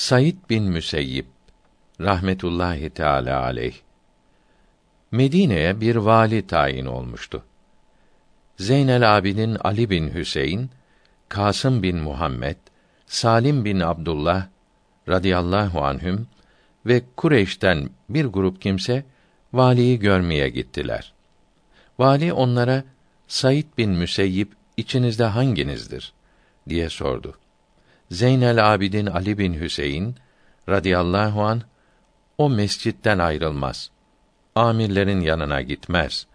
[0.00, 1.26] Said bin Müseyyib
[2.00, 3.74] rahmetullahi teala aleyh
[5.10, 7.44] Medine'ye bir vali tayin olmuştu.
[8.56, 10.70] Zeynel Abidin Ali bin Hüseyin,
[11.28, 12.56] Kasım bin Muhammed,
[13.06, 14.46] Salim bin Abdullah
[15.08, 16.26] radıyallahu anhüm
[16.86, 19.04] ve Kureyş'ten bir grup kimse
[19.52, 21.12] valiyi görmeye gittiler.
[21.98, 22.84] Vali onlara
[23.28, 26.12] Said bin Müseyyib içinizde hanginizdir
[26.68, 27.39] diye sordu.
[28.10, 30.14] Zeynel Abidin Ali bin Hüseyin
[30.68, 31.62] radıyallahu an
[32.38, 33.90] o mescitten ayrılmaz.
[34.54, 36.26] Amirlerin yanına gitmez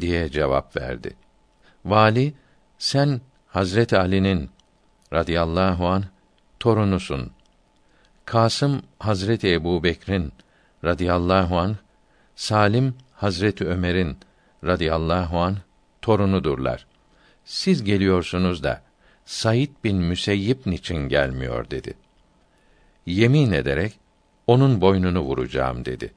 [0.00, 1.16] diye cevap verdi.
[1.84, 2.34] Vali
[2.78, 4.50] sen Hazret Ali'nin
[5.12, 6.04] radıyallahu an
[6.60, 7.30] torunusun.
[8.24, 10.32] Kasım Hazreti Ebu Bekir'in
[10.84, 11.76] radıyallahu an,
[12.36, 14.16] Salim Hazreti Ömer'in
[14.64, 15.56] radıyallahu an
[16.02, 16.86] torunudurlar.
[17.44, 18.82] Siz geliyorsunuz da
[19.24, 21.94] Said bin Müseyyib niçin gelmiyor dedi.
[23.06, 23.92] Yemin ederek
[24.46, 26.12] onun boynunu vuracağım dedi.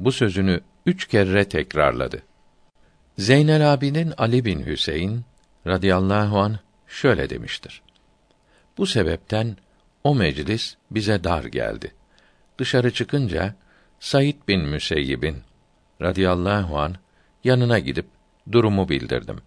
[0.00, 2.22] Bu sözünü üç kere tekrarladı.
[3.18, 5.24] Zeynel abinin Ali bin Hüseyin
[5.66, 7.82] radıyallahu an şöyle demiştir.
[8.78, 9.56] Bu sebepten
[10.04, 11.92] o meclis bize dar geldi.
[12.58, 13.54] Dışarı çıkınca
[14.00, 15.36] Said bin Müseyyib'in
[16.02, 16.94] radıyallahu an
[17.44, 18.06] yanına gidip
[18.52, 19.38] durumu bildirdim.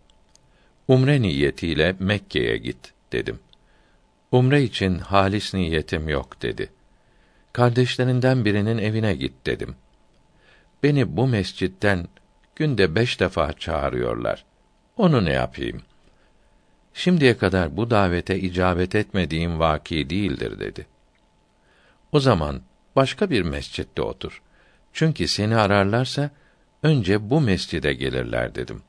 [0.87, 3.39] Umre niyetiyle Mekke'ye git dedim.
[4.31, 6.69] Umre için halis niyetim yok dedi.
[7.53, 9.75] Kardeşlerinden birinin evine git dedim.
[10.83, 12.07] Beni bu mescitten
[12.55, 14.45] günde beş defa çağırıyorlar.
[14.97, 15.81] Onu ne yapayım?
[16.93, 20.87] Şimdiye kadar bu davete icabet etmediğim vaki değildir dedi.
[22.11, 22.61] O zaman
[22.95, 24.41] başka bir mescitte otur.
[24.93, 26.29] Çünkü seni ararlarsa
[26.83, 28.81] önce bu mescide gelirler dedim.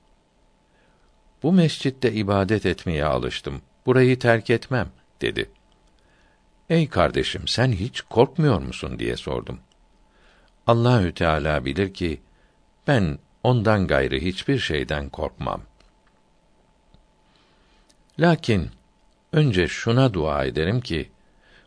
[1.42, 3.62] Bu mescitte ibadet etmeye alıştım.
[3.86, 4.89] Burayı terk etmem
[5.20, 5.50] dedi.
[6.70, 9.61] Ey kardeşim sen hiç korkmuyor musun diye sordum.
[10.66, 12.20] Allahü Teala bilir ki
[12.86, 15.62] ben ondan gayrı hiçbir şeyden korkmam.
[18.19, 18.71] Lakin
[19.32, 21.10] önce şuna dua ederim ki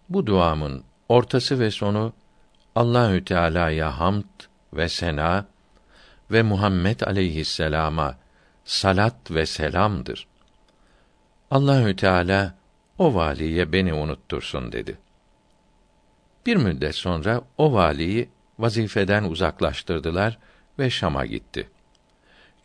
[0.10, 2.14] bu duamın ortası ve sonu
[2.76, 4.24] Allahü Teala'ya hamd
[4.74, 5.46] ve sena
[6.32, 8.18] ve Muhammed aleyhisselama
[8.66, 10.28] salat ve selamdır.
[11.52, 12.56] Allahü Teala
[12.98, 14.98] o valiye beni unuttursun dedi.
[16.46, 18.30] Bir müddet sonra o valiyi
[18.60, 20.38] vazifeden uzaklaştırdılar
[20.80, 21.70] ve Şam'a gitti.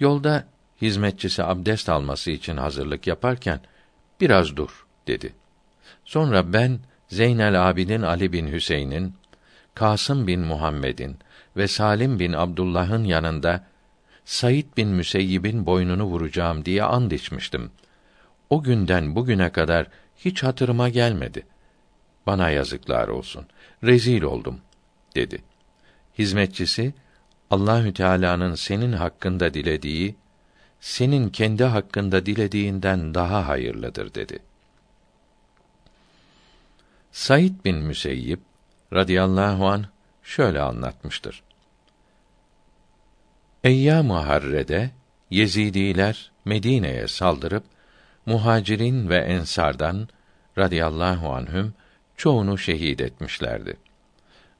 [0.01, 0.47] Yolda
[0.83, 3.61] hizmetçisi abdest alması için hazırlık yaparken
[4.21, 5.33] biraz dur dedi.
[6.05, 6.79] Sonra ben
[7.09, 9.15] Zeynel Abidin Ali bin Hüseyin'in,
[9.75, 11.19] Kasım bin Muhammed'in
[11.57, 13.65] ve Salim bin Abdullah'ın yanında
[14.27, 17.71] Said bin Müseyyib'in boynunu vuracağım diye and içmiştim.
[18.51, 21.47] O günden bugüne kadar hiç hatırıma gelmedi.
[22.27, 23.47] Bana yazıklar olsun.
[23.85, 24.61] Rezil oldum
[25.15, 25.43] dedi.
[26.19, 26.95] Hizmetçisi
[27.51, 30.15] Allahü Teala'nın senin hakkında dilediği
[30.81, 34.39] senin kendi hakkında dilediğinden daha hayırlıdır dedi.
[37.13, 38.41] Said bin Müseyyib
[38.93, 39.87] radıyallahu an
[40.23, 41.46] şöyle anlatmıştır.
[43.65, 44.91] Eyyâm-ı Harre'de
[45.31, 47.65] Yezidiler Medine'ye saldırıp
[48.27, 50.09] muhacirin ve ensardan
[50.59, 51.75] radıyallahu anhüm
[52.17, 53.77] çoğunu şehit etmişlerdi.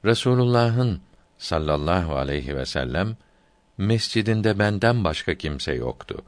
[0.05, 1.01] Resulullah'ın
[1.37, 3.17] sallallahu aleyhi ve sellem
[3.77, 6.23] mescidinde benden başka kimse yoktu.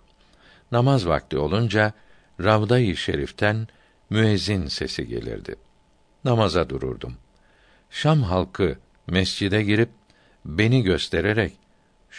[0.72, 1.94] Namaz vakti olunca
[2.44, 3.68] Ravda-i Şerif'ten
[4.10, 5.56] müezzin sesi gelirdi.
[6.26, 7.18] Namaza dururdum.
[7.90, 8.78] Şam halkı
[9.08, 9.90] mescide girip
[10.46, 11.59] beni göstererek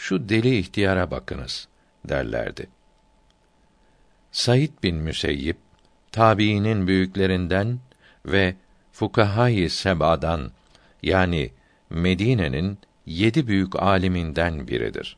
[0.01, 1.67] şu deli ihtiyara bakınız
[2.09, 2.67] derlerdi.
[4.31, 5.55] Said bin Müseyyib
[6.11, 7.79] tabiinin büyüklerinden
[8.25, 8.55] ve
[8.91, 10.51] fukahayı seb'adan
[11.03, 11.51] yani
[11.89, 15.17] Medine'nin yedi büyük aliminden biridir.